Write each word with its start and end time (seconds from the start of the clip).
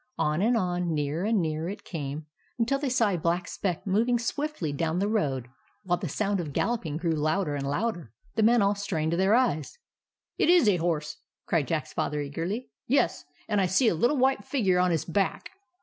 On 0.17 0.41
and 0.41 0.57
on, 0.57 0.95
nearer 0.95 1.25
and 1.25 1.39
nearer 1.43 1.69
it 1.69 1.83
came, 1.83 2.25
until 2.57 2.79
they 2.79 2.89
saw 2.89 3.09
a 3.09 3.17
black 3.19 3.47
speck 3.47 3.85
moving 3.85 4.17
swiftly 4.17 4.73
down 4.73 4.97
the 4.97 5.07
road, 5.07 5.47
while 5.83 5.99
the 5.99 6.09
sound 6.09 6.39
of 6.39 6.53
galloping 6.53 6.97
grew 6.97 7.11
louder 7.13 7.53
and 7.53 7.69
louder. 7.69 8.11
The 8.33 8.41
men 8.41 8.63
all 8.63 8.73
strained 8.73 9.13
their 9.13 9.35
eyes." 9.35 9.77
It 10.39 10.49
is 10.49 10.67
a 10.67 10.77
horse!" 10.77 11.17
cried 11.45 11.67
Jack's 11.67 11.93
Father, 11.93 12.19
eagerly. 12.19 12.71
"Yes, 12.87 13.25
and 13.47 13.61
I 13.61 13.67
see 13.67 13.89
a 13.89 13.93
little 13.93 14.17
white 14.17 14.43
figure 14.43 14.79
on 14.79 14.89
his 14.89 15.05
back. 15.05 15.51